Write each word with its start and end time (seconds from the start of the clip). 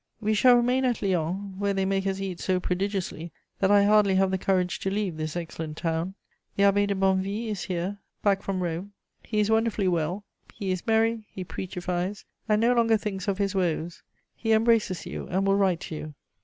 We 0.19 0.33
shall 0.33 0.55
remain 0.55 0.83
at 0.83 1.03
Lyons, 1.03 1.59
where 1.59 1.75
they 1.75 1.85
make 1.85 2.07
us 2.07 2.19
eat 2.19 2.39
so 2.39 2.59
prodigiously 2.59 3.31
that 3.59 3.69
I 3.69 3.83
hardly 3.83 4.15
have 4.15 4.31
the 4.31 4.39
courage 4.39 4.79
to 4.79 4.89
leave 4.89 5.15
this 5.15 5.35
excellent 5.35 5.77
town. 5.77 6.15
The 6.55 6.63
Abbé 6.63 6.87
de 6.87 6.95
Bonnevie 6.95 7.49
is 7.49 7.65
here, 7.65 7.99
back 8.23 8.41
from 8.41 8.63
Rome; 8.63 8.93
he 9.21 9.39
is 9.39 9.51
wonderfully 9.51 9.87
well; 9.87 10.25
he 10.55 10.71
is 10.71 10.87
merry, 10.87 11.27
he 11.29 11.45
preachifies, 11.45 12.25
and 12.49 12.59
no 12.59 12.73
longer 12.73 12.97
thinks 12.97 13.27
of 13.27 13.37
his 13.37 13.53
woes; 13.53 14.01
he 14.35 14.53
embraces 14.53 15.05
you 15.05 15.27
and 15.29 15.45
will 15.45 15.55
write 15.55 15.81
to 15.81 15.95
you. 15.95 16.13